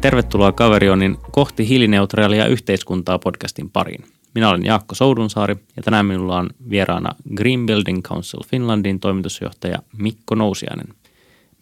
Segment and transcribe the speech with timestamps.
[0.00, 4.04] Tervetuloa Kaverionin kohti hiilineutraalia yhteiskuntaa podcastin pariin.
[4.34, 10.34] Minä olen Jaakko Soudunsaari ja tänään minulla on vieraana Green Building Council Finlandin toimitusjohtaja Mikko
[10.34, 10.86] Nousiainen.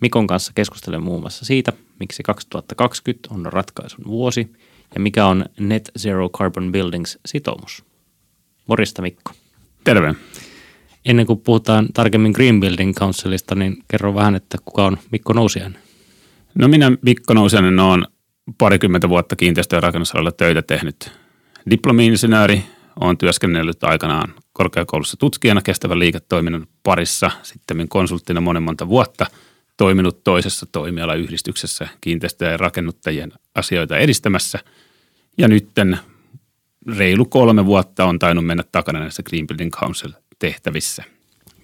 [0.01, 4.53] Mikon kanssa keskustelen muun muassa siitä, miksi 2020 on ratkaisun vuosi
[4.95, 7.85] ja mikä on Net Zero Carbon Buildings sitoumus.
[8.67, 9.33] Morista Mikko.
[9.85, 10.15] Terve.
[11.05, 15.79] Ennen kuin puhutaan tarkemmin Green Building Councilista, niin kerro vähän, että kuka on Mikko Nousiainen?
[16.55, 18.07] No minä Mikko Nousiainen olen
[18.59, 21.13] parikymmentä vuotta kiinteistö- ja rakennusalalla töitä tehnyt
[21.71, 22.63] diplomi-insinööri.
[23.01, 29.27] Olen työskennellyt aikanaan korkeakoulussa tutkijana kestävän liiketoiminnan parissa, sitten konsulttina monen monta vuotta,
[29.77, 34.59] toiminut toisessa toimialayhdistyksessä kiinteistö- ja rakennuttajien asioita edistämässä.
[35.39, 35.99] Ja nytten
[36.97, 41.05] reilu kolme vuotta on tainnut mennä takana näissä Green Building Council-tehtävissä.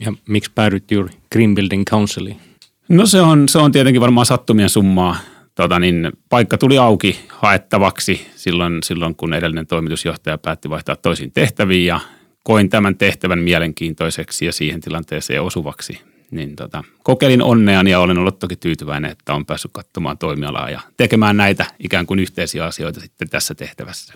[0.00, 2.40] Ja miksi päädyit juuri Green Building Counciliin?
[2.88, 5.16] No se on, se on tietenkin varmaan sattumien summaa
[5.54, 11.86] tota niin, paikka tuli auki haettavaksi silloin, silloin, kun edellinen toimitusjohtaja päätti vaihtaa toisiin tehtäviin
[11.86, 12.00] ja
[12.44, 16.00] koin tämän tehtävän mielenkiintoiseksi ja siihen tilanteeseen osuvaksi.
[16.30, 20.80] Niin tota, kokeilin onneani ja olen ollut toki tyytyväinen, että on päässyt katsomaan toimialaa ja
[20.96, 24.14] tekemään näitä ikään kuin yhteisiä asioita sitten tässä tehtävässä.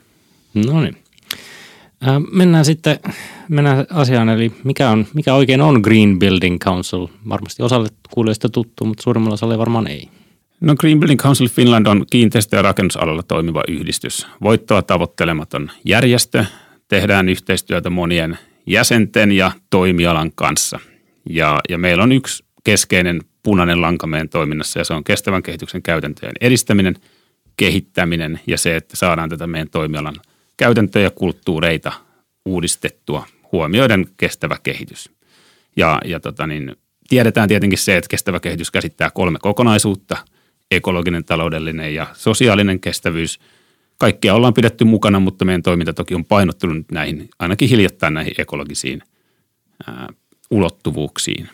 [0.55, 0.97] No niin.
[2.33, 2.99] Mennään sitten
[3.49, 7.07] mennään asiaan, eli mikä, on, mikä oikein on Green Building Council?
[7.29, 10.09] Varmasti osalle kuulijoista tuttu, mutta suurimmalla osalle varmaan ei.
[10.61, 14.27] No Green Building Council Finland on kiinteistö- ja rakennusalalla toimiva yhdistys.
[14.43, 16.45] Voittoa tavoittelematon järjestö.
[16.89, 20.81] Tehdään yhteistyötä monien jäsenten ja toimialan kanssa.
[21.31, 25.83] Ja, ja meillä on yksi keskeinen punainen lanka meidän toiminnassa ja se on kestävän kehityksen
[25.83, 26.95] käytäntöjen edistäminen,
[27.57, 30.15] kehittäminen ja se, että saadaan tätä meidän toimialan
[30.57, 31.93] käytäntöjä ja kulttuureita
[32.45, 35.11] uudistettua huomioiden kestävä kehitys.
[35.77, 36.77] Ja, ja tota niin,
[37.09, 40.17] tiedetään tietenkin se, että kestävä kehitys käsittää kolme kokonaisuutta–
[40.71, 43.41] ekologinen, taloudellinen ja sosiaalinen kestävyys.
[43.99, 49.03] Kaikkia ollaan pidetty mukana, mutta meidän toiminta toki on painottunut näihin, ainakin hiljattain näihin ekologisiin
[49.87, 50.09] ää,
[50.51, 51.49] ulottuvuuksiin.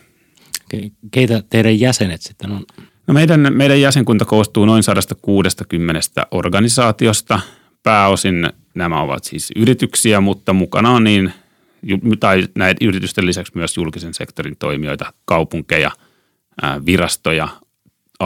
[1.11, 2.65] Keitä teidän jäsenet sitten on?
[3.07, 5.99] No meidän, meidän jäsenkunta koostuu noin 160
[6.31, 7.39] organisaatiosta.
[7.83, 11.33] Pääosin nämä ovat siis yrityksiä, mutta mukana on niin,
[12.19, 15.91] tai näiden yritysten lisäksi myös julkisen sektorin toimijoita, kaupunkeja,
[16.85, 17.47] virastoja,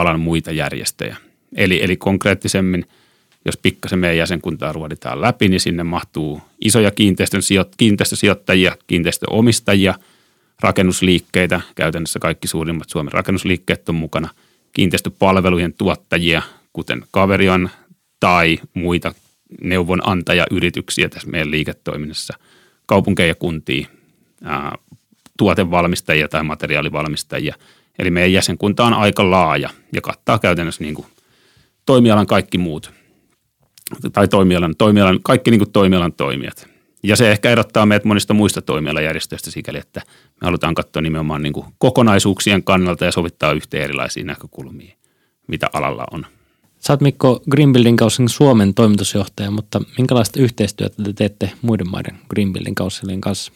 [0.02, 1.18] alan muita järjestöjä.
[1.56, 2.86] Eli, eli konkreettisemmin,
[3.46, 9.94] jos pikkasen meidän jäsenkuntaa ruoditaan läpi, niin sinne mahtuu isoja kiinteistön sijo- kiinteistösijoittajia, kiinteistöomistajia,
[10.60, 14.30] rakennusliikkeitä, käytännössä kaikki suurimmat Suomen rakennusliikkeet on mukana,
[14.74, 16.42] kiinteistöpalvelujen tuottajia,
[16.74, 17.70] kuten Kaverion
[18.20, 19.14] tai muita
[19.62, 22.34] neuvonantajayrityksiä tässä meidän liiketoiminnassa,
[22.86, 23.88] kaupunkeja ja kuntia,
[25.38, 27.56] tuotevalmistajia tai materiaalivalmistajia–
[28.00, 31.08] Eli meidän jäsenkunta on aika laaja ja kattaa käytännössä niin kuin
[31.86, 32.92] toimialan kaikki muut.
[34.14, 36.68] Tai toimialan, toimialan kaikki niin kuin toimialan toimijat.
[37.04, 40.02] Ja se ehkä erottaa meidät monista muista toimialajärjestöistä sikäli, että
[40.42, 44.96] me halutaan katsoa nimenomaan niin kuin kokonaisuuksien kannalta ja sovittaa yhteen erilaisia näkökulmia,
[45.48, 46.26] mitä alalla on.
[46.80, 52.20] Sä oot Mikko Green Building Councilin Suomen toimitusjohtaja, mutta minkälaista yhteistyötä te teette muiden maiden
[52.30, 53.52] Green Building Councilin kanssa?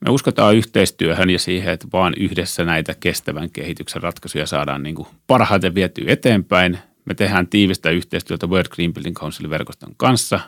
[0.00, 5.08] Me uskotaan yhteistyöhön ja siihen, että vaan yhdessä näitä kestävän kehityksen ratkaisuja saadaan niin kuin
[5.26, 6.78] parhaiten vietyä eteenpäin.
[7.04, 10.40] Me tehdään tiivistä yhteistyötä World Green Building Councilin verkoston kanssa.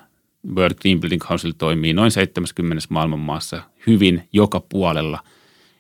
[0.55, 5.21] World Green Building Council toimii noin 70 maailman maassa hyvin joka puolella.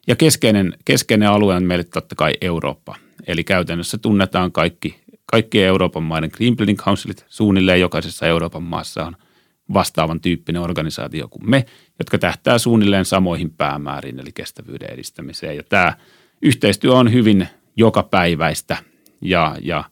[0.07, 2.97] Ja keskeinen, keskeinen alue on meille totta kai Eurooppa.
[3.27, 7.25] Eli käytännössä tunnetaan kaikki, kaikki Euroopan maiden Green Building Councilit.
[7.29, 9.17] Suunnilleen jokaisessa Euroopan maassa on
[9.73, 11.67] vastaavan tyyppinen organisaatio kuin me,
[11.99, 15.57] jotka tähtää suunnilleen samoihin päämääriin, eli kestävyyden edistämiseen.
[15.57, 15.95] Ja tämä
[16.43, 18.77] yhteistyö on hyvin jokapäiväistä
[19.21, 19.85] ja, ja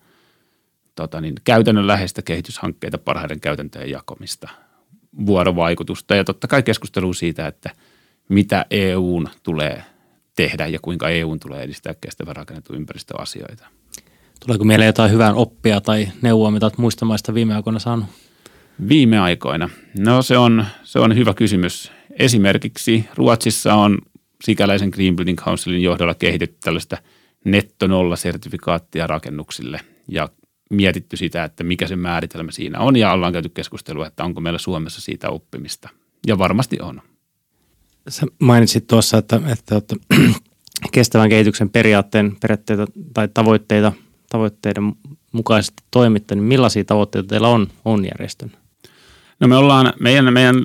[0.94, 4.48] tota niin, käytännönläheistä kehityshankkeita, parhaiden käytäntöjen jakamista,
[5.26, 7.70] vuorovaikutusta ja totta kai keskustelua siitä, että
[8.28, 9.84] mitä EUn tulee
[10.36, 13.66] tehdä ja kuinka EUn tulee edistää kestävän rakennetun ympäristöasioita.
[14.46, 18.06] Tuleeko mieleen jotain hyvää oppia tai neuvoa, mitä olet muista maista viime aikoina saanut?
[18.88, 19.70] Viime aikoina?
[19.98, 21.92] No se on, se on hyvä kysymys.
[22.18, 23.98] Esimerkiksi Ruotsissa on
[24.44, 26.96] sikäläisen Green Building Councilin johdolla kehitetty tällaista
[27.44, 29.80] netto-nolla-sertifikaattia rakennuksille.
[30.08, 30.28] Ja
[30.70, 34.58] mietitty sitä, että mikä se määritelmä siinä on ja ollaan käyty keskustelua, että onko meillä
[34.58, 35.88] Suomessa siitä oppimista.
[36.26, 37.02] Ja varmasti on.
[38.08, 39.96] Sä mainitsit tuossa, että, että, että
[40.92, 43.92] kestävän kehityksen periaatteen periaatteita tai tavoitteita,
[44.30, 44.92] tavoitteiden
[45.32, 48.52] mukaisesti toimitte, niin millaisia tavoitteita teillä on, on järjestön?
[49.40, 50.62] No me ollaan, meidän, meidän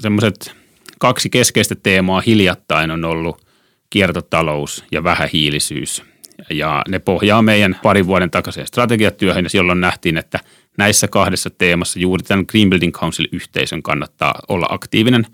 [0.00, 0.54] semmoiset
[0.98, 3.46] kaksi keskeistä teemaa hiljattain on ollut
[3.90, 6.02] kiertotalous ja vähähiilisyys.
[6.50, 10.38] Ja ne pohjaa meidän parin vuoden takaisin strategiatyöhön, ja silloin nähtiin, että
[10.78, 15.26] näissä kahdessa teemassa juuri tämän Green Building Council-yhteisön kannattaa olla aktiivinen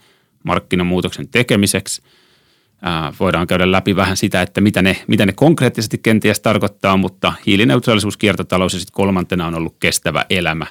[0.44, 2.02] markkinamuutoksen tekemiseksi.
[3.20, 8.16] Voidaan käydä läpi vähän sitä, että mitä ne, mitä ne konkreettisesti kenties tarkoittaa, mutta hiilineutraalisuus,
[8.16, 10.66] kiertotalous ja sitten kolmantena on ollut kestävä elämä,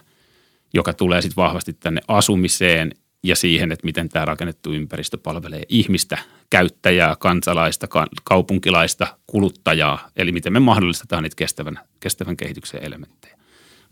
[0.76, 2.92] joka tulee sitten vahvasti tänne asumiseen
[3.24, 6.18] ja siihen, että miten tämä rakennettu ympäristö palvelee ihmistä,
[6.50, 7.88] käyttäjää, kansalaista,
[8.24, 13.36] kaupunkilaista, kuluttajaa, eli miten me mahdollistetaan niitä kestävän, kestävän kehityksen elementtejä.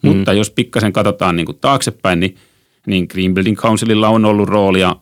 [0.03, 0.09] Mm.
[0.09, 2.35] Mutta jos pikkasen katsotaan niin kuin taaksepäin, niin,
[2.88, 4.95] niin Green Building Councililla on ollut roolia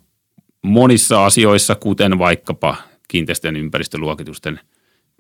[0.62, 2.76] monissa asioissa, kuten vaikkapa
[3.08, 4.60] kiinteistön ympäristöluokitusten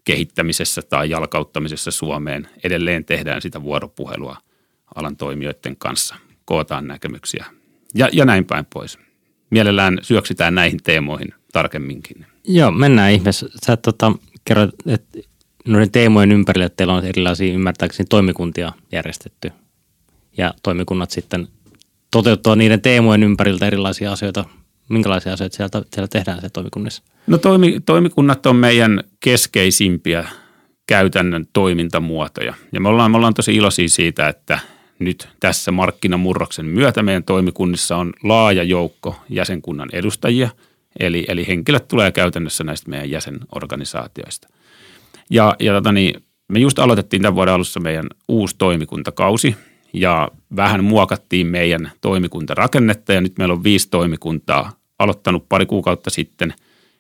[0.04, 2.50] kehittämisessä tai jalkauttamisessa Suomeen.
[2.64, 4.38] Edelleen tehdään sitä vuoropuhelua
[4.96, 6.16] alan toimijoiden kanssa,
[6.52, 7.46] kootaan näkemyksiä
[7.96, 9.00] ja, ja näin päin pois.
[9.50, 12.26] Mielellään syöksytään näihin teemoihin tarkemminkin.
[12.44, 13.50] Joo, mennään ihmeessä.
[13.66, 14.12] Sä tota,
[14.46, 15.20] kerroit, että
[15.68, 19.52] noiden teemojen ympärille että teillä on erilaisia ymmärtääkseni toimikuntia järjestetty.
[20.38, 21.48] Ja toimikunnat sitten
[22.12, 24.46] toteuttaa niiden teemojen ympäriltä erilaisia asioita.
[24.90, 27.04] Minkälaisia asioita sieltä, siellä tehdään se toimikunnissa?
[27.28, 30.28] No toimi, toimikunnat on meidän keskeisimpiä
[30.88, 32.54] käytännön toimintamuotoja.
[32.72, 34.60] Ja me ollaan, me ollaan tosi iloisia siitä, että–
[35.02, 40.50] nyt tässä markkinamurroksen myötä meidän toimikunnissa on laaja joukko jäsenkunnan edustajia,
[41.00, 44.48] eli, eli henkilöt tulee käytännössä näistä meidän jäsenorganisaatioista.
[45.30, 49.56] Ja, ja tota niin, me just aloitettiin tämän vuoden alussa meidän uusi toimikuntakausi
[49.94, 56.54] ja vähän muokattiin meidän toimikuntarakennetta ja nyt meillä on viisi toimikuntaa aloittanut pari kuukautta sitten,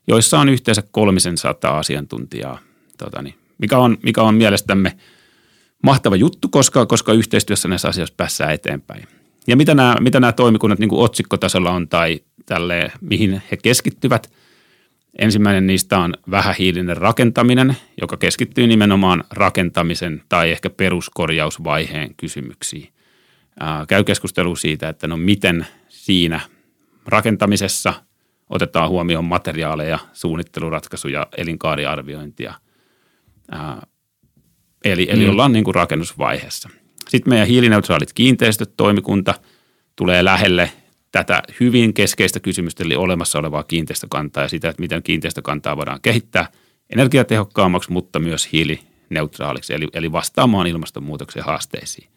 [0.07, 2.59] joissa on yhteensä kolmisen sata asiantuntijaa,
[2.98, 4.98] tota niin, mikä, on, mikä on mielestämme–
[5.81, 9.07] mahtava juttu, koska, koska yhteistyössä näissä asioissa päässään eteenpäin.
[9.48, 14.31] Ja mitä nämä, mitä nämä toimikunnat niin kuin otsikkotasolla on tai tälle, mihin he keskittyvät.
[15.19, 22.89] Ensimmäinen niistä on vähähiilinen rakentaminen, joka keskittyy nimenomaan rakentamisen tai ehkä peruskorjausvaiheen kysymyksiin.
[23.60, 26.39] Ää, käy keskustelua siitä, että no miten siinä
[27.06, 27.94] rakentamisessa
[28.50, 32.54] otetaan huomioon materiaaleja, suunnitteluratkaisuja, elinkaariarviointia.
[34.86, 35.30] Eli, eli mm.
[35.30, 36.69] ollaan niin kuin rakennusvaiheessa.
[37.10, 39.33] Sitten meidän hiilineutraalit kiinteistöt, toimikunta
[39.95, 40.72] tulee lähelle
[41.12, 46.48] tätä hyvin keskeistä kysymystä, eli olemassa olevaa kiinteistökantaa ja sitä, että miten kiinteistökantaa voidaan kehittää
[46.89, 52.07] energiatehokkaammaksi, mutta myös hiilineutraaliksi, eli, eli vastaamaan ilmastonmuutoksen haasteisiin.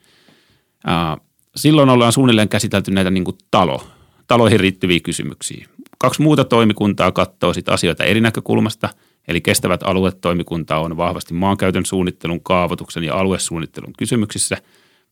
[1.57, 3.87] Silloin ollaan suunnilleen käsitelty näitä niin kuin talo,
[4.27, 5.69] taloihin riittyviä kysymyksiä.
[6.05, 8.89] Kaksi muuta toimikuntaa katsoo sit asioita eri näkökulmasta–
[9.29, 14.57] Eli kestävät alueet toimikunta on vahvasti maankäytön suunnittelun, kaavoituksen ja aluesuunnittelun kysymyksissä.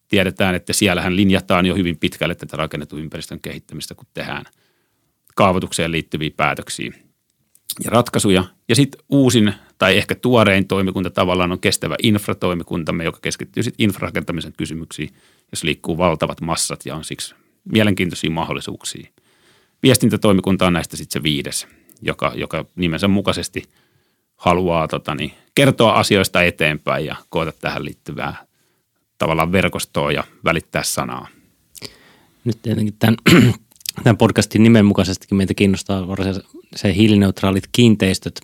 [0.08, 4.44] Tiedetään, että siellähän linjataan jo hyvin pitkälle tätä rakennetun ympäristön kehittämistä, kun tehdään
[5.34, 6.92] kaavoitukseen liittyviä päätöksiä
[7.84, 8.44] ja ratkaisuja.
[8.68, 14.52] Ja sitten uusin tai ehkä tuorein toimikunta tavallaan on kestävä infratoimikuntamme, joka keskittyy sitten infrarakentamisen
[14.56, 15.10] kysymyksiin,
[15.52, 17.34] jos liikkuu valtavat massat ja on siksi
[17.72, 19.08] mielenkiintoisia mahdollisuuksia.
[19.82, 21.66] Viestintätoimikunta on näistä sitten se viides,
[22.02, 23.62] joka, joka nimensä mukaisesti–
[24.42, 28.46] haluaa tota, niin, kertoa asioista eteenpäin ja koota tähän liittyvää
[29.18, 31.28] tavallaan verkostoa ja välittää sanaa.
[32.44, 33.16] Nyt tietenkin tämän,
[34.04, 36.06] tämän podcastin nimen mukaisestikin meitä kiinnostaa
[36.76, 38.40] se, hiilineutraalit kiinteistöt,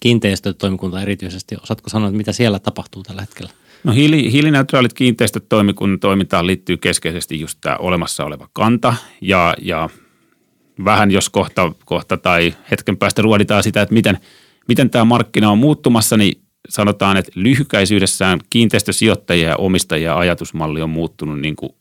[0.00, 1.54] kiinteistöt toimikunta erityisesti.
[1.62, 3.50] Osaatko sanoa, että mitä siellä tapahtuu tällä hetkellä?
[3.84, 9.90] No hiili, hiilineutraalit kiinteistöt toimikunnan toimintaan liittyy keskeisesti just tämä olemassa oleva kanta ja, ja
[10.84, 14.18] vähän jos kohta, kohta tai hetken päästä ruoditaan sitä, että miten–
[14.68, 21.40] miten tämä markkina on muuttumassa, niin sanotaan, että lyhykäisyydessään kiinteistösijoittajia ja omistajia ajatusmalli on muuttunut
[21.40, 21.72] niin kuin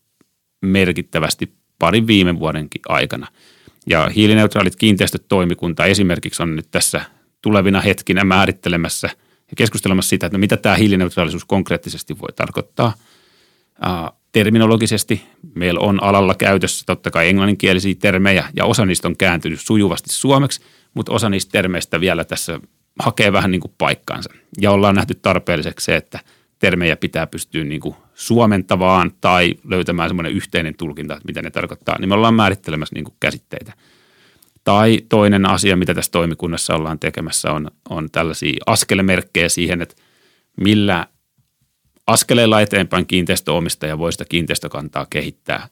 [0.61, 3.27] merkittävästi parin viime vuodenkin aikana.
[3.89, 7.01] Ja hiilineutraalit kiinteistöt toimikunta esimerkiksi on nyt tässä
[7.41, 12.93] tulevina hetkinä määrittelemässä ja keskustelemassa siitä, että mitä tämä hiilineutraalisuus konkreettisesti voi tarkoittaa.
[14.35, 15.21] Terminologisesti
[15.53, 20.61] meillä on alalla käytössä totta kai englanninkielisiä termejä ja osa niistä on kääntynyt sujuvasti suomeksi,
[20.93, 22.59] mutta osa niistä termeistä vielä tässä
[22.99, 24.29] hakee vähän niin kuin paikkaansa.
[24.61, 26.19] Ja ollaan nähty tarpeelliseksi se, että
[26.59, 31.95] termejä pitää pystyä niin kuin suomentavaan tai löytämään semmoinen yhteinen tulkinta, että mitä ne tarkoittaa,
[31.99, 33.73] niin me ollaan määrittelemässä niin kuin käsitteitä.
[34.63, 39.95] Tai toinen asia, mitä tässä toimikunnassa ollaan tekemässä, on, on tällaisia askelmerkkejä siihen, että
[40.61, 41.07] millä
[42.07, 45.67] askeleella eteenpäin kiinteistöomistaja voi sitä kiinteistökantaa kehittää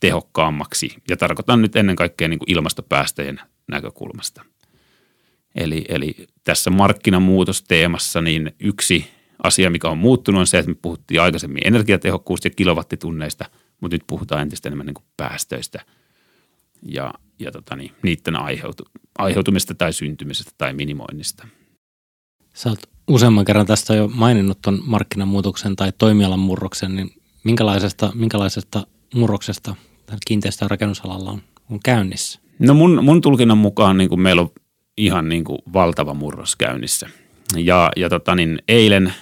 [0.00, 0.94] tehokkaammaksi.
[1.08, 4.44] Ja tarkoitan nyt ennen kaikkea niin kuin ilmastopäästöjen näkökulmasta.
[5.54, 6.14] Eli, eli
[6.44, 9.10] tässä markkinamuutosteemassa niin yksi
[9.42, 13.44] asia, mikä on muuttunut, on se, että me puhuttiin aikaisemmin energiatehokkuus- ja kilowattitunneista,
[13.80, 15.80] mutta nyt puhutaan entistä enemmän niin kuin päästöistä
[16.82, 18.84] ja, ja tota niin, niiden aiheutu,
[19.18, 21.48] aiheutumista tai syntymisestä tai minimoinnista.
[22.58, 27.10] Sä oot useamman kerran tästä jo maininnut tuon markkinamuutoksen tai toimialan murroksen, niin
[27.44, 29.74] minkälaisesta, minkälaisesta murroksesta
[30.26, 32.40] kiinteistö- ja rakennusalalla on, on käynnissä?
[32.58, 34.50] No mun, mun tulkinnan mukaan niin kuin meillä on
[34.96, 37.10] ihan niin kuin valtava murros käynnissä.
[37.56, 39.14] Ja, ja tota niin, eilen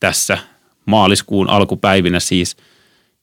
[0.00, 0.38] tässä
[0.86, 2.56] maaliskuun alkupäivinä siis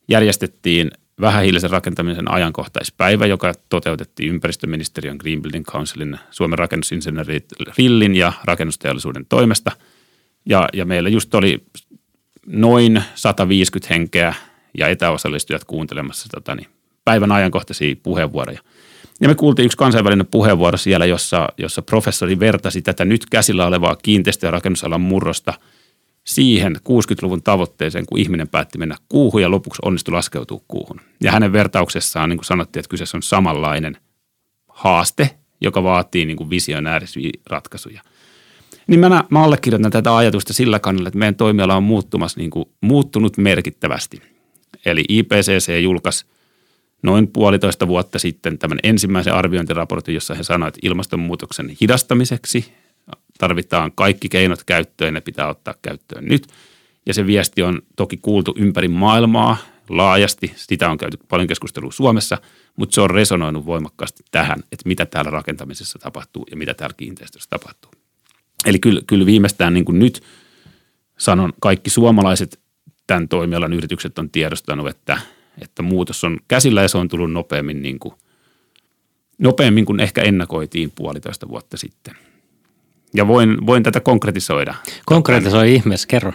[0.08, 0.92] järjestettiin
[1.22, 7.46] vähähiilisen rakentamisen ajankohtaispäivä, joka toteutettiin ympäristöministeriön Green Building Councilin, Suomen rakennusinsinööri
[7.78, 9.72] Rillin ja rakennusteollisuuden toimesta.
[10.46, 11.64] Ja, ja meillä just oli
[12.46, 14.34] noin 150 henkeä
[14.78, 16.68] ja etäosallistujat kuuntelemassa tota, niin,
[17.06, 18.60] päivän ajankohtaisia puheenvuoroja.
[19.22, 23.96] Ja me kuultiin yksi kansainvälinen puheenvuoro siellä, jossa, jossa professori vertasi tätä nyt käsillä olevaa
[23.96, 25.54] kiinteistö- ja rakennusalan murrosta
[26.26, 31.02] siihen 60-luvun tavoitteeseen, kun ihminen päätti mennä kuuhun ja lopuksi onnistui laskeutua kuuhun.
[31.24, 33.98] Ja hänen vertauksessaan niin kuin sanottiin, että kyseessä on samanlainen
[34.68, 35.30] haaste,
[35.62, 38.02] joka vaatii niin kuin visionäärisiä ratkaisuja.
[38.88, 42.66] Niin mä, mä allekirjoitan tätä ajatusta sillä kannalla, että meidän toimiala on muuttumassa, niin kuin,
[42.82, 44.22] muuttunut merkittävästi.
[44.86, 46.26] Eli IPCC julkaisi
[47.04, 52.74] noin puolitoista vuotta sitten tämän ensimmäisen arviointiraportin, jossa he sanoivat, että ilmastonmuutoksen hidastamiseksi
[53.38, 56.48] tarvitaan kaikki keinot käyttöön, ne pitää ottaa käyttöön nyt.
[57.06, 59.58] Ja se viesti on toki kuultu ympäri maailmaa
[59.90, 62.38] laajasti, sitä on käyty paljon keskustelua Suomessa,
[62.76, 67.50] mutta se on resonoinut voimakkaasti tähän, että mitä täällä rakentamisessa tapahtuu ja mitä täällä kiinteistössä
[67.50, 67.92] tapahtuu.
[68.66, 70.24] Eli kyllä, kyllä viimeistään niin kuin nyt
[71.18, 72.60] sanon, kaikki suomalaiset
[73.08, 75.18] tämän toimialan yritykset on tiedostanut, että–
[75.62, 78.16] että muutos on käsillä ja se on tullut nopeammin, niin kuin,
[79.38, 82.16] nopeammin kuin ehkä ennakoitiin puolitoista vuotta sitten.
[83.16, 84.76] Ja voin, voin tätä konkretisoida.
[85.06, 86.34] Konkretisoi ihmeessä, kerro.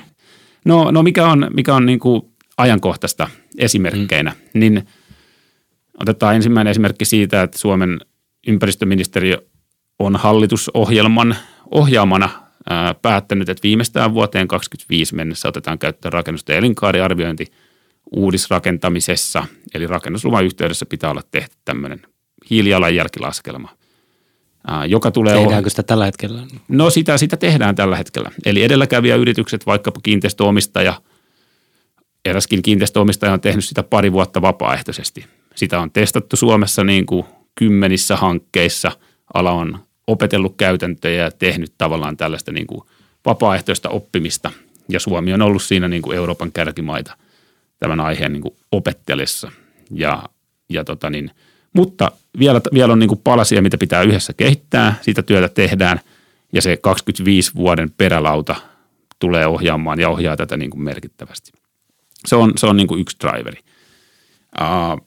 [0.65, 2.23] No, no mikä on, mikä on niin kuin
[2.57, 4.61] ajankohtaista esimerkkeinä, mm.
[4.61, 4.87] niin
[6.01, 8.01] otetaan ensimmäinen esimerkki siitä, että Suomen
[8.47, 9.43] ympäristöministeriö
[9.99, 11.37] on hallitusohjelman
[11.71, 12.29] ohjaamana
[12.71, 17.47] ää, päättänyt, että viimeistään vuoteen 2025 mennessä otetaan käyttöön rakennusten elinkaariarviointi–
[18.13, 22.03] uudisrakentamisessa, eli rakennusluvan yhteydessä pitää olla tehty tämmöinen
[22.51, 23.77] hiilijalanjälkilaskelma,
[24.89, 25.35] joka tulee...
[25.35, 26.43] Tehdäänkö sitä tällä hetkellä?
[26.69, 28.31] No sitä, sitä tehdään tällä hetkellä.
[28.47, 30.95] Eli edelläkävijäyritykset, vaikkapa kiinteistöomistaja,
[32.25, 35.27] eräskin kiinteistöomistaja on tehnyt sitä pari vuotta vapaaehtoisesti.
[35.55, 37.25] Sitä on testattu Suomessa niin kuin
[37.55, 38.93] kymmenissä hankkeissa.
[39.35, 42.83] Ala on opetellut käytäntöjä ja tehnyt tavallaan tällaista niin kuin
[43.27, 44.51] vapaaehtoista oppimista.
[44.89, 47.17] Ja Suomi on ollut siinä niin kuin Euroopan kärkimaita–
[47.81, 49.53] tämän aiheen niin opettelessa.
[49.91, 50.23] Ja,
[50.69, 51.31] ja tota niin,
[51.73, 56.01] mutta vielä, vielä on niin kuin palasia, mitä pitää yhdessä kehittää, sitä työtä tehdään
[56.53, 58.57] ja se 25 vuoden perälauta
[59.19, 61.53] tulee ohjaamaan ja ohjaa tätä niin kuin merkittävästi.
[62.27, 63.59] Se on, se on niin kuin yksi driveri.
[64.61, 65.07] Uh,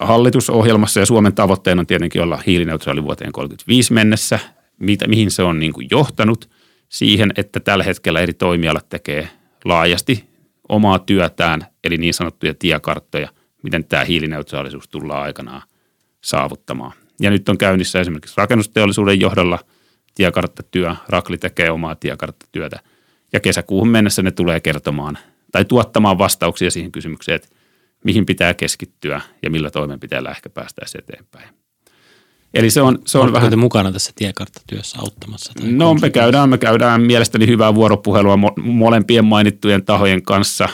[0.00, 4.38] hallitusohjelmassa ja Suomen tavoitteena on tietenkin olla hiilineutraali vuoteen 35 mennessä.
[4.78, 6.50] Mitä, mihin se on niin kuin johtanut?
[6.88, 9.28] Siihen, että tällä hetkellä eri toimialat tekee
[9.64, 10.24] laajasti
[10.68, 13.28] omaa työtään, eli niin sanottuja tiekarttoja,
[13.62, 15.62] miten tämä hiilineutraalisuus tullaan aikanaan
[16.20, 16.92] saavuttamaan.
[17.20, 19.58] Ja nyt on käynnissä esimerkiksi rakennusteollisuuden johdolla
[20.14, 22.80] tiekarttatyö, Rakli tekee omaa tiekarttatyötä,
[23.32, 25.18] ja kesäkuuhun mennessä ne tulee kertomaan
[25.52, 27.48] tai tuottamaan vastauksia siihen kysymykseen, että
[28.04, 31.48] mihin pitää keskittyä ja millä toimenpiteellä ehkä päästäisiin eteenpäin.
[32.54, 33.58] Eli se on, se on vähän...
[33.58, 35.52] mukana tässä tiekarttatyössä auttamassa?
[35.54, 40.68] Tai no me käydään, me käydään mielestäni hyvää vuoropuhelua molempien mainittujen tahojen kanssa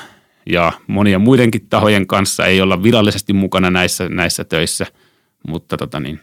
[0.46, 2.46] ja monien muidenkin tahojen kanssa.
[2.46, 4.86] Ei olla virallisesti mukana näissä, näissä töissä,
[5.48, 6.20] mutta tota niin,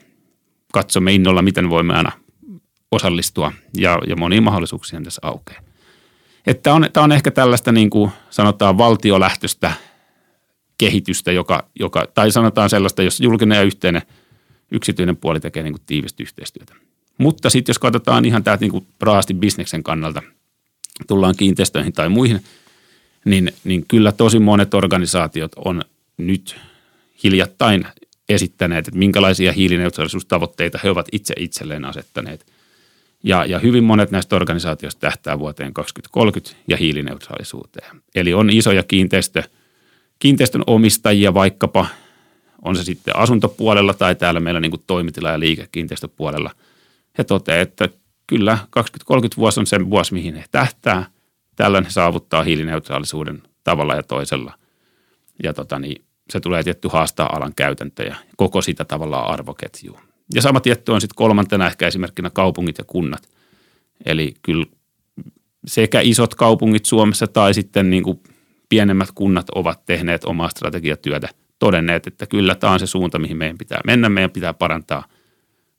[0.74, 2.12] katsomme innolla, miten voimme aina
[2.92, 5.62] osallistua ja, ja monia mahdollisuuksia tässä aukeaa.
[6.48, 9.74] Että on, tämä on ehkä tällaista niin kuin sanotaan valtiolähtöistä
[10.77, 14.01] kehitystä, joka, joka, tai sanotaan sellaista, jos julkinen ja yhteinen–
[14.74, 16.75] yksityinen puoli tekee niin kuin tiivistä yhteistyötä.
[17.18, 20.22] Mutta sitten jos katsotaan ihan täältä niin kuin raasti bisneksen kannalta,
[21.08, 22.44] tullaan kiinteistöihin tai muihin,
[23.25, 25.82] niin, niin kyllä tosi monet organisaatiot on
[26.18, 26.56] nyt
[27.24, 27.88] hiljattain
[28.33, 32.45] esittäneet, että minkälaisia hiilineutraalisuustavoitteita he ovat itse itselleen asettaneet.
[33.23, 38.01] Ja, ja hyvin monet näistä organisaatioista tähtää vuoteen 2030 ja hiilineutraalisuuteen.
[38.15, 39.43] Eli on isoja kiinteistö,
[40.19, 41.85] kiinteistön omistajia vaikkapa–
[42.63, 46.51] on se sitten asuntopuolella tai täällä meillä niin kuin toimitila- ja liikekiinteistöpuolella.
[47.17, 47.89] He toteavat, että
[48.27, 51.05] kyllä 2030 vuosi on se vuosi, mihin he tähtää,
[51.55, 54.53] tällöin he saavuttaa hiilineutraalisuuden tavalla ja toisella.
[55.43, 60.01] Ja tota niin, se tulee tietty haastaa alan käytäntöjä, koko sitä tavallaan arvoketjua.
[60.36, 63.30] Ja sama tietty on sitten kolmantena ehkä esimerkkinä kaupungit ja kunnat.
[64.06, 64.65] Eli kyllä
[65.68, 68.20] sekä isot kaupungit Suomessa tai sitten niin kuin
[68.70, 73.58] pienemmät kunnat ovat tehneet omaa strategiatyötä, todenneet, että kyllä tämä on se suunta, mihin meidän
[73.58, 74.10] pitää mennä.
[74.10, 75.08] Meidän pitää parantaa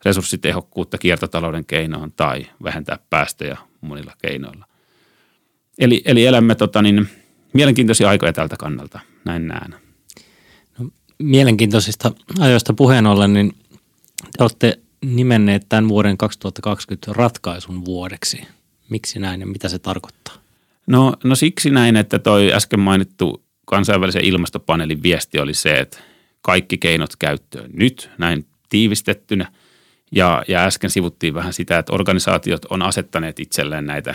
[0.05, 4.67] resurssitehokkuutta kiertotalouden keinoin tai vähentää päästöjä monilla keinoilla.
[5.79, 7.09] Eli, eli elämme tota niin,
[7.53, 9.84] mielenkiintoisia aikoja tältä kannalta, näin näen.
[11.19, 13.53] Mielenkiintoisista ajoista puheen ollen, niin
[14.39, 18.43] te olette nimenneet tämän vuoden 2020 ratkaisun vuodeksi.
[18.89, 20.35] Miksi näin ja mitä se tarkoittaa?
[20.87, 25.99] No, no siksi näin, että toi äsken mainittu kansainvälisen ilmastopaneelin viesti oli se, että
[26.43, 29.53] kaikki keinot käyttöön nyt, näin tiivistettynä.
[30.13, 34.15] Ja, ja äsken sivuttiin vähän sitä, että organisaatiot on asettaneet itselleen näitä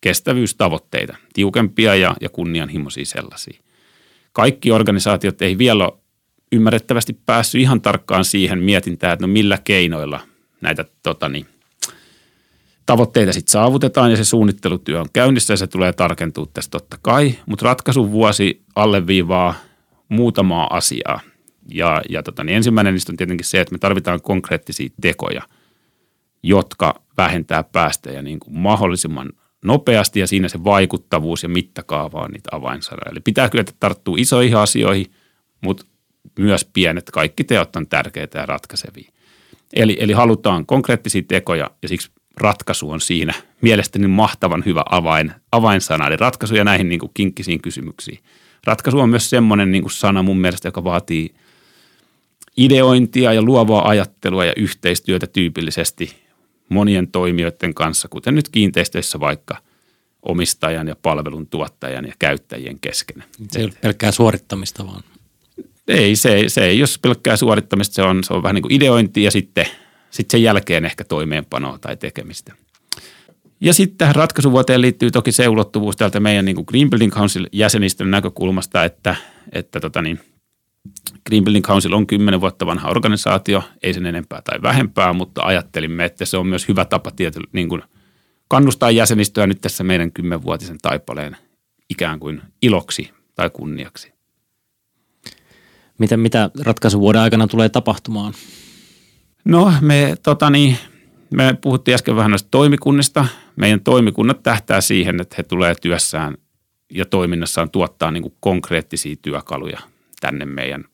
[0.00, 3.60] kestävyystavoitteita, tiukempia ja, ja kunnianhimoisia sellaisia.
[4.32, 5.99] Kaikki organisaatiot ei vielä ole
[6.52, 10.20] ymmärrettävästi päässyt ihan tarkkaan siihen mietintään, että no millä keinoilla
[10.60, 11.46] näitä tota niin,
[12.86, 17.34] tavoitteita sitten saavutetaan ja se suunnittelutyö on käynnissä ja se tulee tarkentua tästä totta kai,
[17.46, 19.54] mutta ratkaisun vuosi alleviivaa
[20.08, 21.20] muutamaa asiaa.
[21.68, 25.42] Ja, ja tota, niin ensimmäinen niistä on tietenkin se, että me tarvitaan konkreettisia tekoja,
[26.42, 29.32] jotka vähentää päästöjä niin kuin mahdollisimman
[29.64, 33.10] nopeasti ja siinä se vaikuttavuus ja mittakaava on niitä avainsanoja.
[33.10, 35.06] Eli pitää kyllä tarttua isoihin asioihin,
[35.60, 35.86] mutta
[36.38, 39.12] myös pienet, kaikki teot on tärkeitä ja ratkaisevia.
[39.72, 46.06] Eli, eli halutaan konkreettisia tekoja ja siksi ratkaisu on siinä mielestäni mahtavan hyvä avain, avainsana,
[46.06, 48.18] eli ratkaisuja näihin niin kuin kinkkisiin kysymyksiin.
[48.66, 51.34] Ratkaisu on myös semmoinen niin kuin sana mun mielestä, joka vaatii
[52.56, 56.16] ideointia ja luovaa ajattelua ja yhteistyötä tyypillisesti
[56.68, 59.56] monien toimijoiden kanssa, kuten nyt kiinteistöissä vaikka
[60.22, 63.24] omistajan ja palvelun tuottajan ja käyttäjien kesken.
[63.52, 65.02] Se ei ole pelkkää suorittamista vaan.
[65.90, 69.22] Ei, se, se ei ole pelkkää suorittamista, se on, se on vähän niin kuin ideointi
[69.22, 69.66] ja sitten–
[70.10, 72.54] sitten sen jälkeen ehkä toimeenpanoa tai tekemistä.
[73.60, 77.46] Ja sitten tähän ratkaisuvuoteen liittyy toki se ulottuvuus täältä meidän niin kuin Green Building Council
[77.52, 79.16] jäsenistön näkökulmasta, että,
[79.52, 80.20] että tota niin,
[81.26, 86.04] Green Building Council on kymmenen vuotta vanha organisaatio, ei sen enempää tai vähempää, mutta ajattelimme,
[86.04, 87.82] että se on myös hyvä tapa tiety, niin kuin
[88.48, 91.36] kannustaa jäsenistöä nyt tässä meidän kymmenvuotisen taipaleen
[91.90, 94.19] ikään kuin iloksi tai kunniaksi.
[96.00, 98.34] Mitä, mitä ratkaisuvuoden aikana tulee tapahtumaan?
[99.44, 100.76] No me, tota niin,
[101.34, 103.26] me puhuttiin äsken vähän noista toimikunnista.
[103.56, 106.36] Meidän toimikunnat tähtää siihen, että he tulee työssään
[106.92, 109.80] ja toiminnassaan tuottaa niin kuin konkreettisia työkaluja
[110.20, 110.84] tänne meidän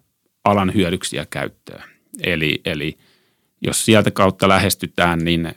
[0.44, 1.82] alan hyödyksiä käyttöön.
[2.22, 2.98] Eli, eli
[3.60, 5.54] jos sieltä kautta lähestytään, niin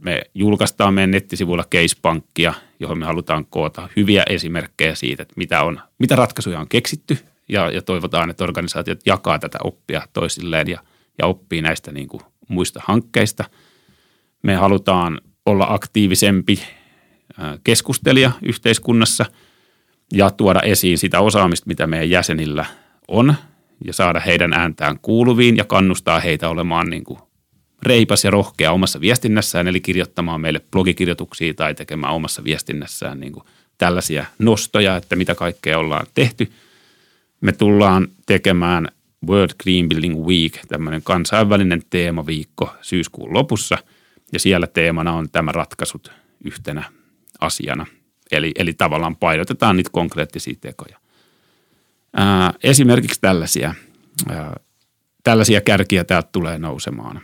[0.00, 5.80] me julkaistaan meidän nettisivuilla Case-pankkia, johon me halutaan koota hyviä esimerkkejä siitä, että mitä, on,
[5.98, 10.78] mitä ratkaisuja on keksitty ja, ja toivotaan, että organisaatiot jakaa tätä oppia toisilleen ja–
[11.18, 13.44] ja oppii näistä niin kuin muista hankkeista.
[14.42, 16.62] Me halutaan olla aktiivisempi
[17.64, 19.24] keskustelija yhteiskunnassa
[20.12, 22.66] ja tuoda esiin sitä osaamista, mitä meidän jäsenillä
[23.08, 23.34] on
[23.84, 27.18] ja saada heidän ääntään kuuluviin ja kannustaa heitä olemaan niin kuin
[27.82, 33.44] reipas ja rohkea omassa viestinnässään, eli kirjoittamaan meille blogikirjoituksia tai tekemään omassa viestinnässään niin kuin
[33.78, 36.52] tällaisia nostoja, että mitä kaikkea ollaan tehty.
[37.44, 38.88] Me tullaan tekemään
[39.28, 43.78] World Green Building Week, tämmöinen kansainvälinen teemaviikko syyskuun lopussa,
[44.32, 46.12] ja siellä teemana on tämä ratkaisut
[46.44, 46.84] yhtenä
[47.40, 47.86] asiana.
[48.32, 50.98] Eli, eli tavallaan painotetaan niitä konkreettisia tekoja.
[52.16, 53.74] Ää, esimerkiksi tällaisia,
[54.28, 54.56] ää,
[55.24, 57.20] tällaisia kärkiä täältä tulee nousemaan.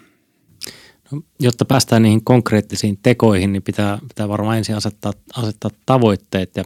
[1.10, 6.64] No, jotta päästään niihin konkreettisiin tekoihin, niin pitää, pitää varmaan ensin asettaa, asettaa tavoitteet ja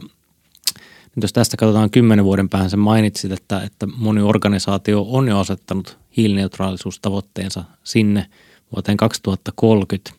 [1.15, 5.39] nyt jos tästä katsotaan kymmenen vuoden päähän, sen mainitsit, että, että moni organisaatio on jo
[5.39, 8.29] asettanut hiilineutraalisuustavoitteensa sinne
[8.75, 10.11] vuoteen 2030.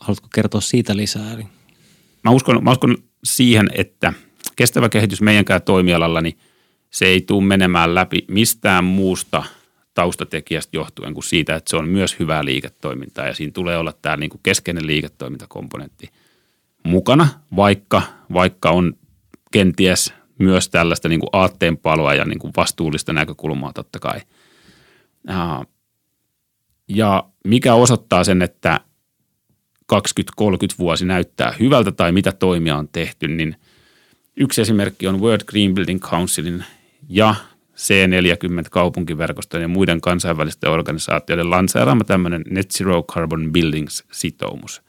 [0.00, 1.36] Haluatko kertoa siitä lisää?
[2.24, 4.12] Mä uskon, mä uskon siihen, että
[4.56, 6.38] kestävä kehitys meidänkään toimialalla, niin
[6.90, 9.44] se ei tule menemään läpi mistään muusta
[9.94, 14.16] taustatekijästä johtuen kuin siitä, että se on myös hyvää liiketoimintaa ja siinä tulee olla tämä
[14.16, 16.10] niin kuin keskeinen liiketoimintakomponentti
[16.82, 18.94] mukana, vaikka, vaikka on
[19.52, 24.20] kenties myös tällaista niin kuin aatteenpaloa ja niin kuin vastuullista näkökulmaa totta kai.
[26.88, 28.80] Ja mikä osoittaa sen, että
[29.92, 30.44] 20-30
[30.78, 33.56] vuosi näyttää hyvältä tai mitä toimia on tehty, niin
[34.36, 36.64] yksi esimerkki on World Green Building Councilin
[37.08, 37.34] ja
[37.76, 44.82] C40 kaupunkiverkoston ja muiden kansainvälisten organisaatioiden lanseeraama tämmöinen Net Zero Carbon Buildings sitoumus.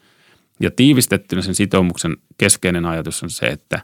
[0.60, 3.82] Ja tiivistettynä sen sitoumuksen keskeinen ajatus on se, että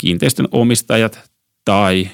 [0.00, 1.30] kiinteistön omistajat
[1.64, 2.08] tai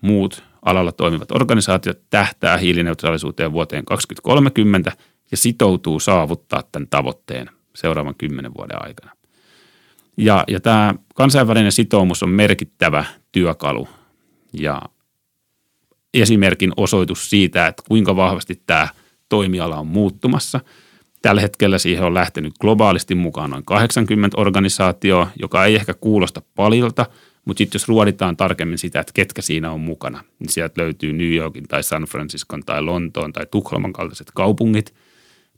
[0.00, 4.92] muut alalla toimivat organisaatiot tähtää hiilineutraalisuuteen vuoteen 2030
[5.30, 9.12] ja sitoutuu saavuttaa tämän tavoitteen seuraavan kymmenen vuoden aikana.
[10.16, 13.88] Ja, ja tämä kansainvälinen sitoumus on merkittävä työkalu
[14.52, 14.82] ja
[16.14, 18.88] esimerkin osoitus siitä, että kuinka vahvasti tämä
[19.28, 20.60] toimiala on muuttumassa.
[21.22, 27.06] Tällä hetkellä siihen on lähtenyt globaalisti mukaan noin 80 organisaatioa, joka ei ehkä kuulosta paljolta,
[27.44, 31.34] mutta sitten jos ruoditaan tarkemmin sitä, että ketkä siinä on mukana, niin sieltä löytyy New
[31.34, 34.94] Yorkin tai San Franciscon tai Lontoon tai Tukholman kaltaiset kaupungit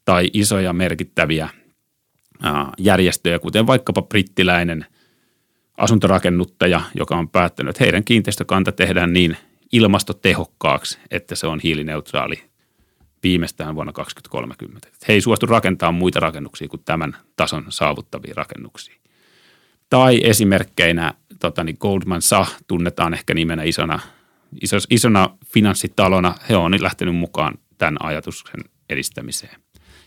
[0.04, 1.48] tai isoja merkittäviä
[2.78, 4.86] järjestöjä, kuten vaikkapa brittiläinen
[5.76, 9.36] asuntorakennuttaja, joka on päättänyt, että heidän kiinteistökanta tehdään niin
[9.72, 12.42] ilmastotehokkaaksi, että se on hiilineutraali
[13.22, 14.88] viimeistään vuonna 2030.
[15.08, 18.94] He ei suostu rakentamaan muita rakennuksia kuin tämän tason saavuttavia rakennuksia.
[19.90, 24.00] Tai esimerkkeinä tota, niin Goldman Sachs tunnetaan ehkä nimenä isona,
[24.62, 26.34] isos, isona finanssitalona.
[26.48, 29.56] He on lähtenyt mukaan tämän ajatuksen edistämiseen.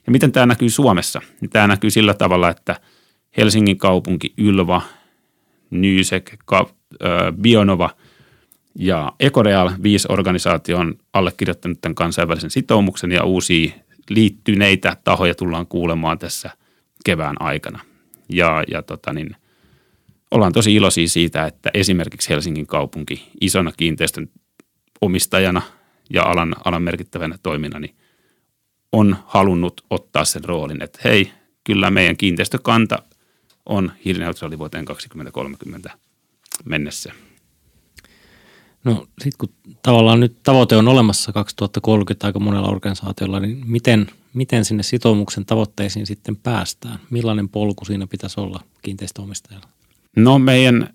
[0.06, 1.22] Ja miten tämä näkyy Suomessa?
[1.42, 2.76] Niin tämä näkyy sillä tavalla, että
[3.38, 4.82] Helsingin kaupunki, Ylva,
[5.70, 6.38] Nysek,
[7.42, 7.90] Bionova
[8.76, 13.72] ja Ecoreal, viisi organisaatio on allekirjoittanut tämän kansainvälisen sitoumuksen ja uusia
[14.10, 16.50] liittyneitä tahoja tullaan kuulemaan tässä
[17.06, 17.80] kevään aikana.
[18.30, 19.36] Ja, ja tota niin,
[20.32, 24.30] ollaan tosi iloisia siitä, että esimerkiksi Helsingin kaupunki isona kiinteistön
[25.02, 25.62] omistajana
[26.10, 27.96] ja alan, alan merkittävänä toimina niin
[28.92, 31.32] on halunnut ottaa sen roolin, että hei,
[31.64, 33.04] kyllä meidän kiinteistökanta
[33.66, 35.92] on hiilineutraali vuoteen 2030
[36.66, 37.14] mennessä.
[38.84, 44.66] No sitten kun tavallaan nyt tavoite on olemassa 2030 aika monella organisaatiolla, niin miten, miten
[44.66, 47.00] sinne sitoumuksen tavoitteisiin sitten päästään?
[47.10, 49.77] Millainen polku siinä pitäisi olla kiinteistöomistajalla?
[50.16, 50.90] No meidän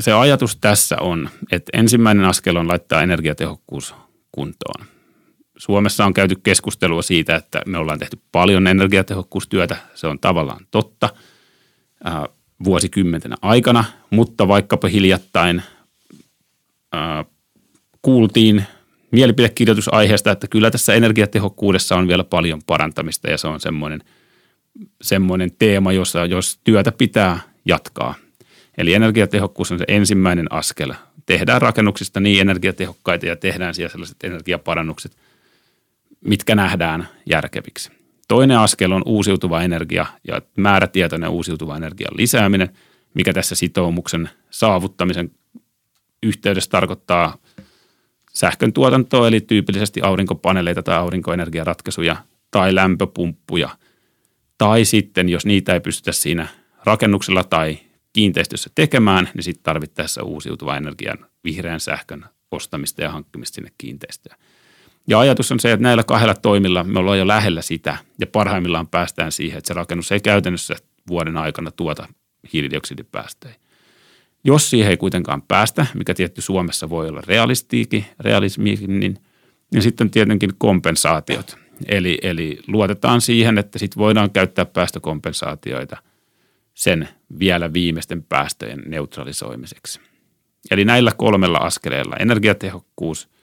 [0.00, 3.94] se ajatus tässä on, että ensimmäinen askel on laittaa energiatehokkuus
[4.32, 4.86] kuntoon.
[5.56, 9.76] Suomessa on käyty keskustelua siitä, että me ollaan tehty paljon energiatehokkuustyötä.
[9.94, 11.08] Se on tavallaan totta
[12.04, 12.26] ää,
[12.64, 15.62] vuosikymmentenä aikana, mutta vaikkapa hiljattain
[16.92, 17.24] ää,
[18.02, 18.64] kuultiin
[19.10, 24.02] mielipidekirjoitus aiheesta, että kyllä tässä energiatehokkuudessa on vielä paljon parantamista ja se on semmoinen,
[25.02, 28.14] semmoinen teema, jossa jos työtä pitää jatkaa.
[28.78, 30.94] Eli energiatehokkuus on se ensimmäinen askel.
[31.26, 35.16] Tehdään rakennuksista niin energiatehokkaita ja tehdään siellä sellaiset energiaparannukset–
[36.26, 37.90] mitkä nähdään järkeviksi.
[38.28, 42.68] Toinen askel on uusiutuva energia ja määrätietoinen uusiutuva energian lisääminen,
[43.14, 45.30] mikä tässä sitoumuksen saavuttamisen
[46.22, 47.36] yhteydessä tarkoittaa
[48.32, 52.16] sähkön tuotantoa, eli tyypillisesti aurinkopaneeleita tai aurinkoenergiaratkaisuja
[52.50, 53.68] tai lämpöpumppuja.
[54.58, 56.48] Tai sitten, jos niitä ei pystytä siinä
[56.84, 57.78] rakennuksella tai
[58.16, 64.38] kiinteistössä tekemään, niin sitten tarvittaessa uusiutuva energian vihreän sähkön ostamista ja hankkimista sinne kiinteistöön.
[65.06, 68.88] Ja ajatus on se, että näillä kahdella toimilla me ollaan jo lähellä sitä ja parhaimmillaan
[68.88, 70.76] päästään siihen, että se rakennus ei käytännössä
[71.08, 72.08] vuoden aikana tuota
[72.52, 73.54] hiilidioksidipäästöjä.
[74.44, 79.18] Jos siihen ei kuitenkaan päästä, mikä tietty Suomessa voi olla realistiikin, realismiikin, niin,
[79.72, 81.56] niin sitten tietenkin kompensaatiot.
[81.86, 85.96] Eli, eli luotetaan siihen, että sitten voidaan käyttää päästökompensaatioita
[86.76, 87.08] sen
[87.38, 90.00] vielä viimeisten päästöjen neutralisoimiseksi.
[90.70, 93.28] Eli näillä kolmella askeleella energiatehokkuus–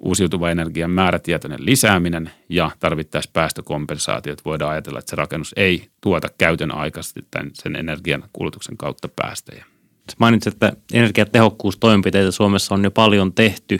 [0.00, 6.74] uusiutuva energian määrätietoinen lisääminen ja tarvittaessa päästökompensaatiot voidaan ajatella, että se rakennus ei tuota käytön
[6.74, 9.64] aikaisesti tämän sen energian kulutuksen kautta päästöjä.
[10.18, 13.78] Mainitsit, että energiatehokkuustoimenpiteitä Suomessa on jo paljon tehty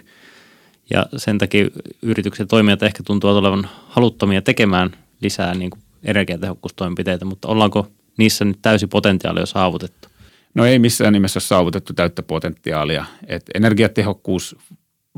[0.91, 1.69] ja sen takia
[2.03, 4.91] yritykset ja toimijat ehkä tuntuvat olevan haluttomia tekemään
[5.21, 7.91] lisää niin kuin energiatehokkuustoimenpiteitä, mutta ollaanko
[8.21, 10.09] niissä nyt täysi potentiaali jo saavutettu?
[10.55, 13.05] No ei missään nimessä ole saavutettu täyttä potentiaalia.
[13.27, 14.57] Et energiatehokkuus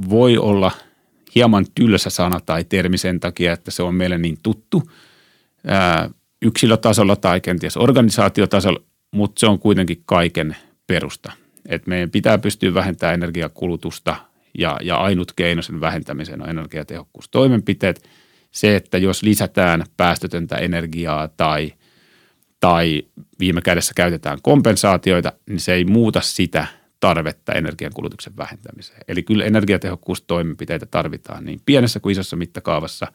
[0.08, 0.70] voi olla–
[1.34, 4.82] hieman tylsä sana tai termi sen takia, että se on meille niin tuttu
[5.66, 6.10] ää,
[6.42, 11.32] yksilötasolla tai kenties organisaatiotasolla, mutta se on kuitenkin kaiken perusta.
[11.66, 14.16] Et meidän pitää pystyä vähentämään energiakulutusta
[14.58, 18.08] ja, ja ainut keino sen vähentämiseen on energiatehokkuustoimenpiteet.
[18.50, 21.72] Se, että jos lisätään päästötöntä energiaa tai,
[22.62, 23.02] tai
[23.40, 26.66] viime kädessä käytetään kompensaatioita, niin se ei muuta sitä–
[27.02, 29.00] tarvetta energiankulutuksen vähentämiseen.
[29.08, 33.06] Eli kyllä energiatehokkuustoimenpiteitä tarvitaan niin pienessä kuin isossa mittakaavassa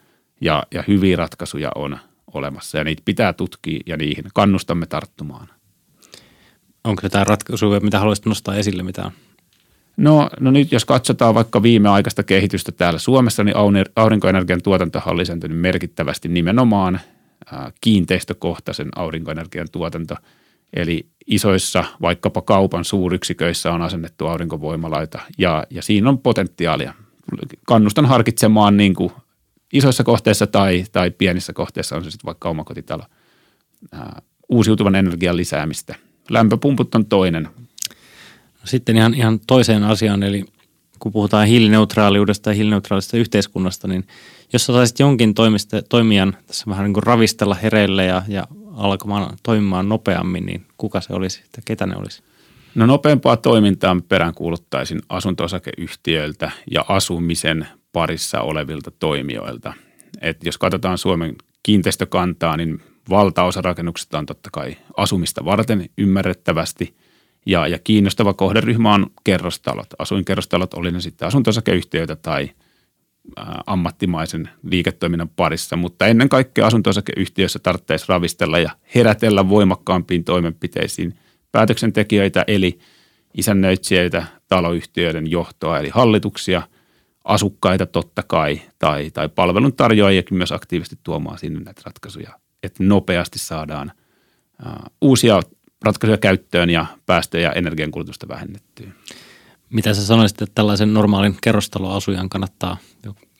[0.41, 1.97] ja, ja hyviä ratkaisuja on
[2.33, 5.47] olemassa ja niitä pitää tutkia ja niihin kannustamme tarttumaan.
[6.83, 9.11] Onko jotain ratkaisuja, mitä haluaisit nostaa esille, mitä on?
[9.97, 13.55] No, no nyt jos katsotaan vaikka viimeaikaista kehitystä täällä Suomessa, niin
[13.95, 16.99] aurinkoenergian tuotanto on lisääntynyt merkittävästi nimenomaan
[17.81, 20.15] kiinteistökohtaisen aurinkoenergian tuotanto.
[20.73, 26.93] Eli isoissa vaikkapa kaupan suuryksiköissä on asennettu aurinkovoimalaita ja, ja siinä on potentiaalia.
[27.67, 29.11] Kannustan harkitsemaan niin kuin
[29.73, 33.03] isoissa kohteissa tai, tai pienissä kohteissa on se sitten vaikka omakotitalo
[33.91, 35.95] ää, uusiutuvan energian lisäämistä.
[36.29, 37.49] Lämpöpumput on toinen.
[38.63, 40.45] Sitten ihan, ihan toiseen asiaan, eli
[40.99, 44.07] kun puhutaan hiilineutraaliudesta ja hiilineutraalista yhteiskunnasta, niin
[44.53, 49.37] jos sä saisit jonkin toimista, toimijan tässä vähän niin kuin ravistella hereille ja, ja alkamaan
[49.43, 52.23] toimimaan nopeammin, niin kuka se olisi tai ketä ne olisi?
[52.75, 59.73] No nopeampaa toimintaa peräänkuuluttaisin asunto-osakeyhtiöiltä ja asumisen parissa olevilta toimijoilta.
[60.21, 66.95] Et jos katsotaan Suomen kiinteistökantaa, niin valtaosa rakennuksista on totta kai asumista varten ymmärrettävästi.
[67.47, 69.87] Ja, ja kiinnostava kohderyhmä on kerrostalot.
[69.99, 72.51] Asuinkerrostalot, oli ne sitten asunto-osakeyhtiöitä tai
[73.65, 81.13] ammattimaisen liiketoiminnan parissa, mutta ennen kaikkea asunto-osakeyhtiöissä tarvitsisi ravistella ja herätellä voimakkaampiin toimenpiteisiin
[81.51, 82.79] päätöksentekijöitä eli
[83.37, 86.61] isännöitsijöitä, taloyhtiöiden johtoa eli hallituksia–
[87.27, 93.91] asukkaita totta kai tai, tai palveluntarjoajiakin myös aktiivisesti tuomaan sinne näitä ratkaisuja, että nopeasti saadaan
[94.65, 95.39] uh, uusia
[95.85, 98.87] ratkaisuja käyttöön ja päästöjä ja energiankulutusta vähennettyä.
[99.69, 102.77] Mitä sä sanoisit, että tällaisen normaalin kerrostaloasujan kannattaa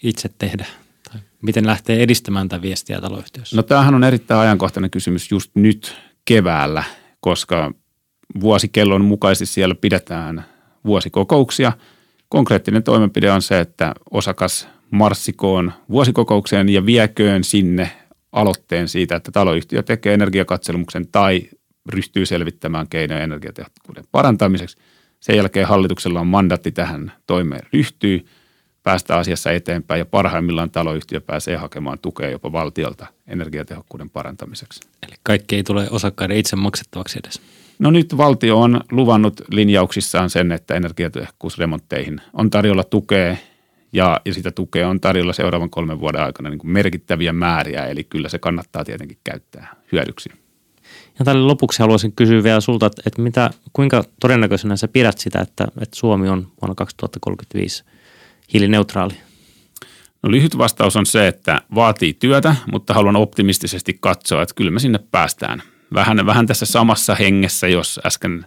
[0.03, 0.65] itse tehdä?
[1.11, 3.55] Tai miten lähtee edistämään tätä viestiä taloyhtiössä?
[3.55, 5.95] No tämähän on erittäin ajankohtainen kysymys just nyt
[6.25, 6.83] keväällä,
[7.19, 7.71] koska
[8.39, 10.45] vuosikellon mukaisesti siellä pidetään
[10.85, 11.71] vuosikokouksia–
[12.29, 17.91] konkreettinen toimenpide on se, että osakas marssikoon vuosikokoukseen ja vieköön sinne
[18.31, 21.41] aloitteen siitä, että taloyhtiö tekee energiakatselmuksen tai
[21.89, 24.77] ryhtyy selvittämään keinoja energiatehokkuuden parantamiseksi.
[25.19, 28.25] Sen jälkeen hallituksella on mandatti tähän toimeen ryhtyy,
[28.83, 34.81] päästä asiassa eteenpäin ja parhaimmillaan taloyhtiö pääsee hakemaan tukea jopa valtiolta energiatehokkuuden parantamiseksi.
[35.07, 37.41] Eli kaikki ei tule osakkaiden itse maksettavaksi edes.
[37.79, 43.35] No nyt valtio on luvannut linjauksissaan sen, että energiatehokkuusremontteihin on tarjolla tukea
[43.93, 48.03] ja, ja sitä tukea on tarjolla seuraavan kolmen vuoden aikana niin kuin merkittäviä määriä, eli
[48.03, 50.29] kyllä se kannattaa tietenkin käyttää hyödyksi.
[51.19, 55.67] Ja tälle lopuksi haluaisin kysyä vielä sulta, että, mitä, kuinka todennäköisenä sä pidät sitä, että,
[55.81, 57.83] että Suomi on vuonna 2035
[58.53, 59.13] hiilineutraali?
[60.23, 64.79] No lyhyt vastaus on se, että vaatii työtä, mutta haluan optimistisesti katsoa, että kyllä me
[64.79, 68.45] sinne päästään– vähän, vähän tässä samassa hengessä, jos äsken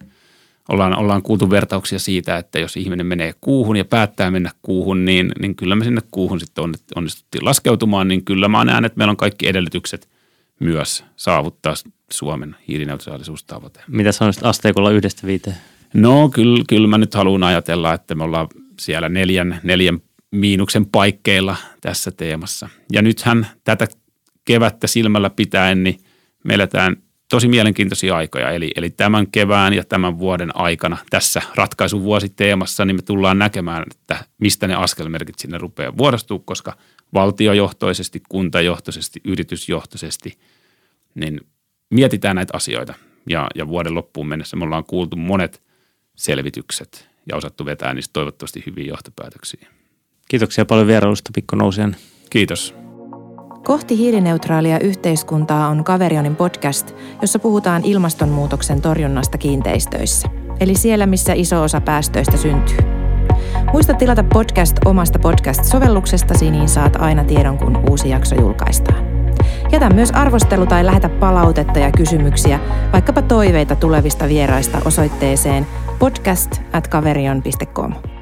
[0.68, 5.32] ollaan, ollaan kuultu vertauksia siitä, että jos ihminen menee kuuhun ja päättää mennä kuuhun, niin,
[5.40, 6.64] niin kyllä me sinne kuuhun sitten
[6.96, 10.08] onnistuttiin laskeutumaan, niin kyllä mä näen, että meillä on kaikki edellytykset
[10.60, 11.74] myös saavuttaa
[12.10, 13.80] Suomen hiilineutraalisuustavoite.
[13.88, 15.56] Mitä sanoisit asteikolla yhdestä viiteen?
[15.94, 18.48] No kyllä, kyllä mä nyt haluan ajatella, että me ollaan
[18.80, 19.98] siellä neljän, neljän
[20.30, 22.68] miinuksen paikkeilla tässä teemassa.
[22.92, 23.88] Ja nythän tätä
[24.44, 26.00] kevättä silmällä pitäen, niin
[26.44, 26.96] me eletään
[27.30, 28.50] tosi mielenkiintoisia aikoja.
[28.50, 34.24] Eli, eli tämän kevään ja tämän vuoden aikana tässä ratkaisuvuositeemassa niin me tullaan näkemään, että
[34.38, 36.76] mistä ne askelmerkit sinne rupeaa vuodostua, koska
[37.14, 40.38] valtiojohtoisesti, kuntajohtoisesti, yritysjohtoisesti,
[41.14, 41.40] niin
[41.90, 42.94] mietitään näitä asioita.
[43.28, 45.62] Ja, ja vuoden loppuun mennessä me ollaan kuultu monet
[46.16, 49.68] selvitykset ja osattu vetää niistä toivottavasti hyviä johtopäätöksiä.
[50.28, 51.96] Kiitoksia paljon vierailusta Pikko Nousian.
[52.30, 52.89] Kiitos.
[53.64, 60.28] Kohti hiilineutraalia yhteiskuntaa on Kaverionin podcast, jossa puhutaan ilmastonmuutoksen torjunnasta kiinteistöissä,
[60.60, 62.78] eli siellä, missä iso osa päästöistä syntyy.
[63.72, 69.04] Muista tilata podcast omasta podcast-sovelluksestasi, niin saat aina tiedon, kun uusi jakso julkaistaan.
[69.72, 72.60] Jätä myös arvostelu tai lähetä palautetta ja kysymyksiä,
[72.92, 75.66] vaikkapa toiveita tulevista vieraista osoitteeseen
[75.98, 78.19] podcast at kaverion.com.